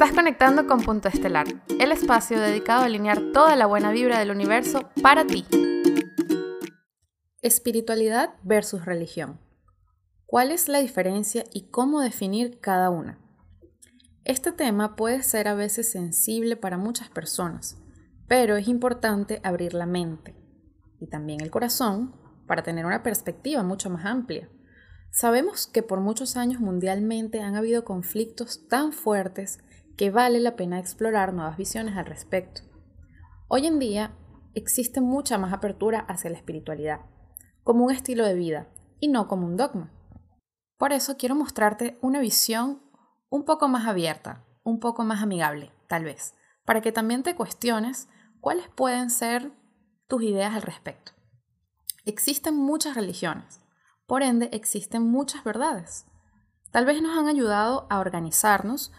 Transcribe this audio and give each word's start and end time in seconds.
Estás 0.00 0.16
conectando 0.16 0.66
con 0.66 0.80
Punto 0.80 1.08
Estelar, 1.08 1.46
el 1.78 1.92
espacio 1.92 2.40
dedicado 2.40 2.80
a 2.80 2.84
alinear 2.86 3.20
toda 3.34 3.54
la 3.54 3.66
buena 3.66 3.90
vibra 3.90 4.18
del 4.18 4.30
universo 4.30 4.88
para 5.02 5.26
ti. 5.26 5.44
Espiritualidad 7.42 8.30
versus 8.42 8.86
religión. 8.86 9.38
¿Cuál 10.24 10.52
es 10.52 10.70
la 10.70 10.78
diferencia 10.78 11.44
y 11.52 11.68
cómo 11.68 12.00
definir 12.00 12.60
cada 12.60 12.88
una? 12.88 13.18
Este 14.24 14.52
tema 14.52 14.96
puede 14.96 15.22
ser 15.22 15.48
a 15.48 15.54
veces 15.54 15.92
sensible 15.92 16.56
para 16.56 16.78
muchas 16.78 17.10
personas, 17.10 17.76
pero 18.26 18.56
es 18.56 18.68
importante 18.68 19.42
abrir 19.44 19.74
la 19.74 19.84
mente 19.84 20.34
y 20.98 21.08
también 21.08 21.42
el 21.42 21.50
corazón 21.50 22.16
para 22.46 22.62
tener 22.62 22.86
una 22.86 23.02
perspectiva 23.02 23.62
mucho 23.62 23.90
más 23.90 24.06
amplia. 24.06 24.48
Sabemos 25.10 25.66
que 25.66 25.82
por 25.82 26.00
muchos 26.00 26.38
años 26.38 26.58
mundialmente 26.58 27.42
han 27.42 27.54
habido 27.54 27.84
conflictos 27.84 28.66
tan 28.66 28.92
fuertes 28.92 29.58
que 29.96 30.10
vale 30.10 30.40
la 30.40 30.56
pena 30.56 30.78
explorar 30.78 31.32
nuevas 31.34 31.56
visiones 31.56 31.96
al 31.96 32.06
respecto. 32.06 32.62
Hoy 33.48 33.66
en 33.66 33.78
día 33.78 34.16
existe 34.54 35.00
mucha 35.00 35.38
más 35.38 35.52
apertura 35.52 36.00
hacia 36.00 36.30
la 36.30 36.36
espiritualidad, 36.36 37.00
como 37.62 37.84
un 37.84 37.90
estilo 37.90 38.24
de 38.24 38.34
vida 38.34 38.68
y 39.00 39.08
no 39.08 39.28
como 39.28 39.46
un 39.46 39.56
dogma. 39.56 39.92
Por 40.78 40.92
eso 40.92 41.16
quiero 41.16 41.34
mostrarte 41.34 41.98
una 42.00 42.20
visión 42.20 42.82
un 43.28 43.44
poco 43.44 43.68
más 43.68 43.86
abierta, 43.86 44.44
un 44.62 44.80
poco 44.80 45.04
más 45.04 45.22
amigable, 45.22 45.72
tal 45.88 46.04
vez, 46.04 46.34
para 46.64 46.80
que 46.80 46.92
también 46.92 47.22
te 47.22 47.34
cuestiones 47.34 48.08
cuáles 48.40 48.68
pueden 48.68 49.10
ser 49.10 49.52
tus 50.08 50.22
ideas 50.22 50.54
al 50.54 50.62
respecto. 50.62 51.12
Existen 52.04 52.56
muchas 52.56 52.96
religiones, 52.96 53.60
por 54.06 54.22
ende 54.22 54.48
existen 54.52 55.02
muchas 55.02 55.44
verdades. 55.44 56.06
Tal 56.72 56.84
vez 56.84 57.02
nos 57.02 57.16
han 57.18 57.28
ayudado 57.28 57.86
a 57.90 58.00
organizarnos 58.00 58.92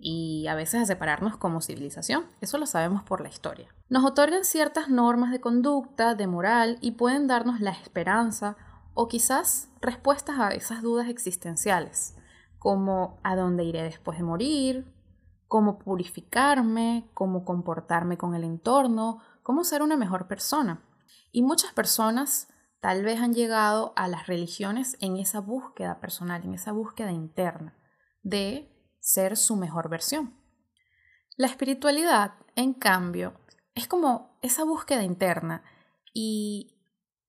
y 0.00 0.46
a 0.48 0.54
veces 0.54 0.82
a 0.82 0.86
separarnos 0.86 1.36
como 1.36 1.60
civilización, 1.60 2.24
eso 2.40 2.58
lo 2.58 2.66
sabemos 2.66 3.02
por 3.02 3.20
la 3.20 3.28
historia. 3.28 3.68
Nos 3.88 4.04
otorgan 4.04 4.44
ciertas 4.44 4.88
normas 4.88 5.30
de 5.30 5.40
conducta, 5.40 6.14
de 6.14 6.26
moral 6.26 6.78
y 6.80 6.92
pueden 6.92 7.26
darnos 7.26 7.60
la 7.60 7.70
esperanza 7.70 8.56
o 8.94 9.08
quizás 9.08 9.68
respuestas 9.80 10.38
a 10.38 10.48
esas 10.50 10.82
dudas 10.82 11.08
existenciales, 11.08 12.16
como 12.58 13.20
a 13.22 13.36
dónde 13.36 13.64
iré 13.64 13.82
después 13.82 14.18
de 14.18 14.24
morir, 14.24 14.92
cómo 15.46 15.78
purificarme, 15.78 17.10
cómo 17.14 17.44
comportarme 17.44 18.16
con 18.16 18.34
el 18.34 18.44
entorno, 18.44 19.20
cómo 19.42 19.64
ser 19.64 19.82
una 19.82 19.96
mejor 19.96 20.28
persona. 20.28 20.82
Y 21.32 21.42
muchas 21.42 21.72
personas 21.72 22.48
tal 22.80 23.04
vez 23.04 23.20
han 23.20 23.34
llegado 23.34 23.92
a 23.96 24.08
las 24.08 24.26
religiones 24.26 24.96
en 25.00 25.16
esa 25.16 25.40
búsqueda 25.40 26.00
personal, 26.00 26.44
en 26.44 26.54
esa 26.54 26.72
búsqueda 26.72 27.12
interna 27.12 27.76
de 28.22 28.70
ser 29.00 29.36
su 29.36 29.56
mejor 29.56 29.88
versión. 29.88 30.38
La 31.36 31.46
espiritualidad, 31.46 32.34
en 32.54 32.74
cambio, 32.74 33.34
es 33.74 33.88
como 33.88 34.38
esa 34.42 34.64
búsqueda 34.64 35.02
interna 35.02 35.64
y 36.12 36.76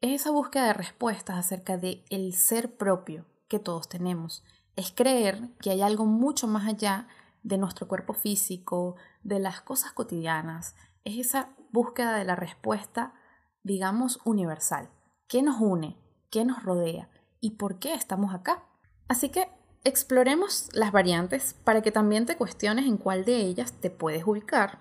es 0.00 0.22
esa 0.22 0.30
búsqueda 0.30 0.66
de 0.66 0.72
respuestas 0.72 1.36
acerca 1.36 1.76
de 1.76 2.04
el 2.10 2.34
ser 2.34 2.76
propio 2.76 3.26
que 3.48 3.58
todos 3.58 3.88
tenemos. 3.88 4.42
Es 4.76 4.92
creer 4.92 5.50
que 5.60 5.70
hay 5.70 5.82
algo 5.82 6.06
mucho 6.06 6.46
más 6.46 6.66
allá 6.66 7.06
de 7.42 7.58
nuestro 7.58 7.86
cuerpo 7.86 8.14
físico, 8.14 8.96
de 9.22 9.38
las 9.38 9.60
cosas 9.60 9.92
cotidianas. 9.92 10.74
Es 11.04 11.18
esa 11.18 11.54
búsqueda 11.70 12.16
de 12.16 12.24
la 12.24 12.36
respuesta, 12.36 13.14
digamos, 13.62 14.20
universal. 14.24 14.90
¿Qué 15.28 15.42
nos 15.42 15.60
une? 15.60 15.96
¿Qué 16.30 16.44
nos 16.44 16.62
rodea? 16.62 17.10
¿Y 17.40 17.52
por 17.52 17.78
qué 17.78 17.94
estamos 17.94 18.34
acá? 18.34 18.64
Así 19.08 19.28
que 19.28 19.48
exploremos 19.84 20.68
las 20.72 20.92
variantes 20.92 21.54
para 21.64 21.82
que 21.82 21.92
también 21.92 22.26
te 22.26 22.36
cuestiones 22.36 22.86
en 22.86 22.96
cuál 22.96 23.24
de 23.24 23.36
ellas 23.36 23.72
te 23.72 23.90
puedes 23.90 24.26
ubicar 24.26 24.78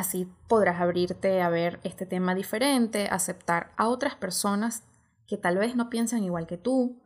Así 0.00 0.26
podrás 0.48 0.80
abrirte 0.80 1.42
a 1.42 1.50
ver 1.50 1.78
este 1.84 2.06
tema 2.06 2.34
diferente, 2.34 3.08
aceptar 3.08 3.74
a 3.76 3.86
otras 3.86 4.14
personas 4.14 4.82
que 5.26 5.36
tal 5.36 5.58
vez 5.58 5.76
no 5.76 5.90
piensan 5.90 6.24
igual 6.24 6.46
que 6.46 6.56
tú, 6.56 7.02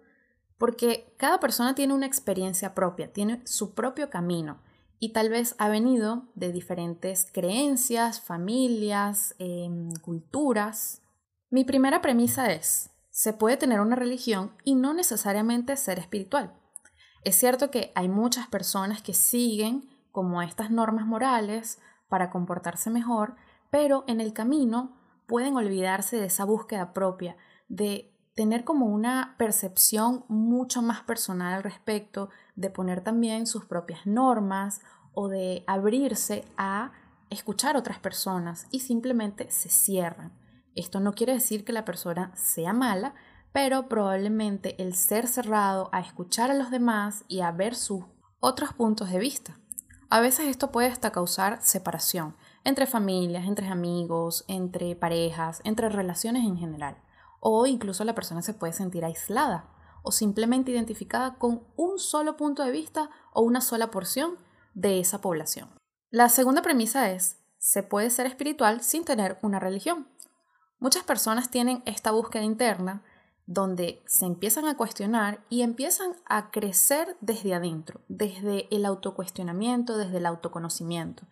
porque 0.58 1.12
cada 1.16 1.40
persona 1.40 1.74
tiene 1.74 1.92
una 1.92 2.06
experiencia 2.06 2.72
propia, 2.72 3.12
tiene 3.12 3.42
su 3.46 3.74
propio 3.74 4.10
camino 4.10 4.60
y 5.00 5.12
tal 5.12 5.28
vez 5.28 5.56
ha 5.58 5.68
venido 5.68 6.28
de 6.36 6.52
diferentes 6.52 7.26
creencias, 7.32 8.20
familias, 8.20 9.34
em, 9.40 9.90
culturas. 9.96 11.02
Mi 11.50 11.64
primera 11.64 12.00
premisa 12.00 12.52
es, 12.52 12.90
se 13.10 13.32
puede 13.32 13.56
tener 13.56 13.80
una 13.80 13.96
religión 13.96 14.52
y 14.62 14.76
no 14.76 14.94
necesariamente 14.94 15.76
ser 15.76 15.98
espiritual. 15.98 16.54
Es 17.24 17.36
cierto 17.36 17.70
que 17.70 17.90
hay 17.94 18.08
muchas 18.08 18.46
personas 18.46 19.02
que 19.02 19.14
siguen 19.14 19.88
como 20.12 20.42
estas 20.42 20.70
normas 20.70 21.06
morales, 21.06 21.80
para 22.08 22.30
comportarse 22.30 22.90
mejor, 22.90 23.34
pero 23.70 24.04
en 24.06 24.20
el 24.20 24.32
camino 24.32 24.92
pueden 25.26 25.56
olvidarse 25.56 26.16
de 26.16 26.26
esa 26.26 26.44
búsqueda 26.44 26.92
propia, 26.92 27.36
de 27.68 28.12
tener 28.36 28.62
como 28.62 28.86
una 28.86 29.34
percepción 29.36 30.24
mucho 30.28 30.80
más 30.80 31.02
personal 31.02 31.54
al 31.54 31.64
respecto, 31.64 32.30
de 32.54 32.70
poner 32.70 33.00
también 33.00 33.48
sus 33.48 33.64
propias 33.64 34.06
normas 34.06 34.80
o 35.12 35.26
de 35.26 35.64
abrirse 35.66 36.44
a 36.56 36.92
escuchar 37.30 37.74
a 37.74 37.80
otras 37.80 37.98
personas 37.98 38.68
y 38.70 38.78
simplemente 38.78 39.50
se 39.50 39.68
cierran. 39.68 40.32
Esto 40.76 41.00
no 41.00 41.14
quiere 41.14 41.32
decir 41.32 41.64
que 41.64 41.72
la 41.72 41.84
persona 41.84 42.30
sea 42.36 42.72
mala, 42.72 43.14
pero 43.54 43.88
probablemente 43.88 44.74
el 44.82 44.96
ser 44.96 45.28
cerrado 45.28 45.88
a 45.92 46.00
escuchar 46.00 46.50
a 46.50 46.54
los 46.54 46.72
demás 46.72 47.24
y 47.28 47.40
a 47.40 47.52
ver 47.52 47.76
sus 47.76 48.02
otros 48.40 48.72
puntos 48.72 49.10
de 49.10 49.20
vista. 49.20 49.60
A 50.10 50.18
veces 50.18 50.48
esto 50.48 50.72
puede 50.72 50.88
hasta 50.88 51.12
causar 51.12 51.62
separación 51.62 52.36
entre 52.64 52.88
familias, 52.88 53.46
entre 53.46 53.68
amigos, 53.68 54.44
entre 54.48 54.96
parejas, 54.96 55.60
entre 55.62 55.88
relaciones 55.88 56.44
en 56.44 56.58
general. 56.58 56.96
O 57.38 57.68
incluso 57.68 58.02
la 58.02 58.16
persona 58.16 58.42
se 58.42 58.54
puede 58.54 58.72
sentir 58.72 59.04
aislada 59.04 59.70
o 60.02 60.10
simplemente 60.10 60.72
identificada 60.72 61.36
con 61.38 61.62
un 61.76 62.00
solo 62.00 62.36
punto 62.36 62.64
de 62.64 62.72
vista 62.72 63.08
o 63.32 63.42
una 63.42 63.60
sola 63.60 63.92
porción 63.92 64.36
de 64.74 64.98
esa 64.98 65.20
población. 65.20 65.70
La 66.10 66.28
segunda 66.28 66.60
premisa 66.60 67.12
es, 67.12 67.38
se 67.58 67.84
puede 67.84 68.10
ser 68.10 68.26
espiritual 68.26 68.80
sin 68.80 69.04
tener 69.04 69.38
una 69.42 69.60
religión. 69.60 70.08
Muchas 70.80 71.04
personas 71.04 71.52
tienen 71.52 71.84
esta 71.86 72.10
búsqueda 72.10 72.42
interna 72.42 73.04
donde 73.46 74.02
se 74.06 74.24
empiezan 74.24 74.66
a 74.66 74.76
cuestionar 74.76 75.44
y 75.50 75.62
empiezan 75.62 76.12
a 76.26 76.50
crecer 76.50 77.16
desde 77.20 77.54
adentro, 77.54 78.00
desde 78.08 78.74
el 78.74 78.86
autocuestionamiento, 78.86 79.98
desde 79.98 80.18
el 80.18 80.26
autoconocimiento 80.26 81.26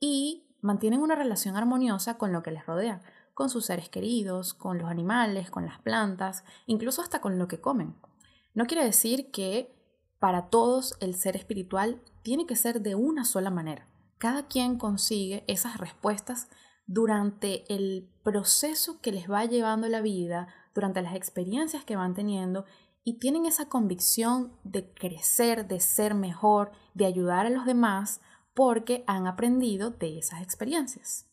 y 0.00 0.48
mantienen 0.60 1.00
una 1.00 1.14
relación 1.14 1.56
armoniosa 1.56 2.18
con 2.18 2.32
lo 2.32 2.42
que 2.42 2.50
les 2.50 2.66
rodea, 2.66 3.00
con 3.34 3.50
sus 3.50 3.66
seres 3.66 3.88
queridos, 3.88 4.52
con 4.54 4.78
los 4.78 4.90
animales, 4.90 5.50
con 5.50 5.64
las 5.64 5.80
plantas, 5.80 6.44
incluso 6.66 7.02
hasta 7.02 7.20
con 7.20 7.38
lo 7.38 7.46
que 7.46 7.60
comen. 7.60 7.94
No 8.54 8.66
quiere 8.66 8.84
decir 8.84 9.30
que 9.30 9.74
para 10.18 10.50
todos 10.50 10.96
el 11.00 11.14
ser 11.14 11.36
espiritual 11.36 12.02
tiene 12.22 12.46
que 12.46 12.56
ser 12.56 12.80
de 12.80 12.94
una 12.94 13.24
sola 13.24 13.50
manera. 13.50 13.88
Cada 14.18 14.46
quien 14.46 14.76
consigue 14.76 15.44
esas 15.46 15.78
respuestas 15.78 16.48
durante 16.92 17.64
el 17.74 18.06
proceso 18.22 19.00
que 19.00 19.12
les 19.12 19.30
va 19.30 19.46
llevando 19.46 19.88
la 19.88 20.02
vida, 20.02 20.48
durante 20.74 21.00
las 21.00 21.14
experiencias 21.14 21.84
que 21.84 21.96
van 21.96 22.14
teniendo 22.14 22.66
y 23.02 23.18
tienen 23.18 23.46
esa 23.46 23.70
convicción 23.70 24.52
de 24.62 24.92
crecer, 24.92 25.66
de 25.66 25.80
ser 25.80 26.14
mejor, 26.14 26.70
de 26.92 27.06
ayudar 27.06 27.46
a 27.46 27.50
los 27.50 27.64
demás 27.64 28.20
porque 28.52 29.04
han 29.06 29.26
aprendido 29.26 29.90
de 29.90 30.18
esas 30.18 30.42
experiencias. 30.42 31.26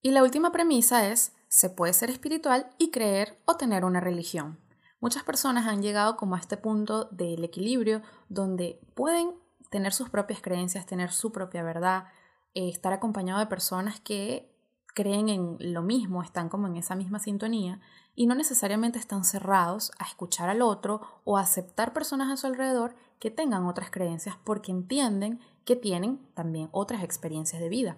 Y 0.00 0.10
la 0.12 0.22
última 0.22 0.50
premisa 0.50 1.06
es, 1.06 1.34
se 1.48 1.68
puede 1.68 1.92
ser 1.92 2.08
espiritual 2.08 2.70
y 2.78 2.90
creer 2.90 3.38
o 3.44 3.56
tener 3.56 3.84
una 3.84 4.00
religión. 4.00 4.58
Muchas 5.00 5.22
personas 5.22 5.66
han 5.66 5.82
llegado 5.82 6.16
como 6.16 6.34
a 6.34 6.38
este 6.38 6.56
punto 6.56 7.04
del 7.10 7.44
equilibrio 7.44 8.00
donde 8.30 8.80
pueden 8.94 9.34
tener 9.70 9.92
sus 9.92 10.08
propias 10.08 10.40
creencias, 10.40 10.86
tener 10.86 11.12
su 11.12 11.30
propia 11.30 11.62
verdad, 11.62 12.04
eh, 12.54 12.68
estar 12.68 12.92
acompañado 12.92 13.40
de 13.40 13.46
personas 13.46 14.00
que 14.00 14.52
creen 14.94 15.28
en 15.28 15.56
lo 15.72 15.82
mismo, 15.82 16.22
están 16.22 16.48
como 16.48 16.66
en 16.66 16.76
esa 16.76 16.94
misma 16.94 17.18
sintonía 17.18 17.80
y 18.14 18.26
no 18.26 18.34
necesariamente 18.34 18.98
están 18.98 19.24
cerrados 19.24 19.90
a 19.98 20.04
escuchar 20.04 20.50
al 20.50 20.62
otro 20.62 21.00
o 21.24 21.38
a 21.38 21.42
aceptar 21.42 21.92
personas 21.92 22.30
a 22.30 22.36
su 22.36 22.46
alrededor 22.46 22.94
que 23.18 23.30
tengan 23.30 23.66
otras 23.66 23.90
creencias 23.90 24.36
porque 24.44 24.70
entienden 24.70 25.40
que 25.64 25.76
tienen 25.76 26.18
también 26.34 26.68
otras 26.72 27.02
experiencias 27.02 27.62
de 27.62 27.68
vida. 27.68 27.96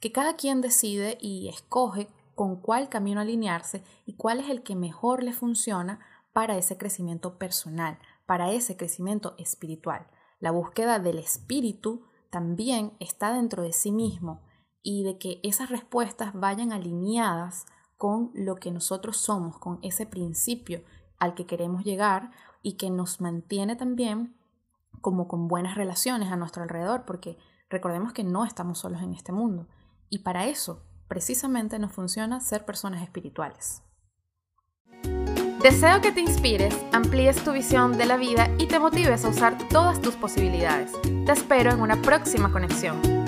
Que 0.00 0.12
cada 0.12 0.36
quien 0.36 0.60
decide 0.60 1.18
y 1.20 1.48
escoge 1.48 2.08
con 2.34 2.56
cuál 2.56 2.88
camino 2.88 3.20
alinearse 3.20 3.84
y 4.06 4.14
cuál 4.14 4.40
es 4.40 4.48
el 4.48 4.62
que 4.62 4.76
mejor 4.76 5.22
le 5.22 5.34
funciona 5.34 6.00
para 6.32 6.56
ese 6.56 6.78
crecimiento 6.78 7.36
personal, 7.36 7.98
para 8.24 8.50
ese 8.52 8.76
crecimiento 8.76 9.34
espiritual. 9.36 10.06
La 10.38 10.52
búsqueda 10.52 10.98
del 11.00 11.18
espíritu 11.18 12.06
también 12.30 12.92
está 13.00 13.32
dentro 13.32 13.62
de 13.62 13.72
sí 13.72 13.92
mismo 13.92 14.40
y 14.82 15.04
de 15.04 15.18
que 15.18 15.40
esas 15.42 15.68
respuestas 15.68 16.32
vayan 16.32 16.72
alineadas 16.72 17.66
con 17.96 18.30
lo 18.34 18.56
que 18.56 18.70
nosotros 18.70 19.18
somos, 19.18 19.58
con 19.58 19.78
ese 19.82 20.06
principio 20.06 20.82
al 21.18 21.34
que 21.34 21.46
queremos 21.46 21.84
llegar 21.84 22.30
y 22.62 22.76
que 22.76 22.90
nos 22.90 23.20
mantiene 23.20 23.76
también 23.76 24.36
como 25.00 25.28
con 25.28 25.48
buenas 25.48 25.76
relaciones 25.76 26.30
a 26.32 26.36
nuestro 26.36 26.62
alrededor, 26.62 27.04
porque 27.04 27.38
recordemos 27.68 28.12
que 28.12 28.24
no 28.24 28.44
estamos 28.44 28.78
solos 28.78 29.02
en 29.02 29.12
este 29.12 29.32
mundo. 29.32 29.66
Y 30.08 30.20
para 30.20 30.46
eso, 30.46 30.82
precisamente, 31.08 31.78
nos 31.78 31.92
funciona 31.92 32.40
ser 32.40 32.64
personas 32.64 33.02
espirituales. 33.02 33.82
Deseo 35.62 36.00
que 36.00 36.10
te 36.10 36.22
inspires, 36.22 36.74
amplíes 36.90 37.44
tu 37.44 37.52
visión 37.52 37.98
de 37.98 38.06
la 38.06 38.16
vida 38.16 38.48
y 38.56 38.66
te 38.66 38.78
motives 38.78 39.26
a 39.26 39.28
usar 39.28 39.58
todas 39.68 40.00
tus 40.00 40.14
posibilidades. 40.14 40.92
Te 41.26 41.32
espero 41.32 41.70
en 41.70 41.82
una 41.82 42.00
próxima 42.00 42.50
conexión. 42.50 43.19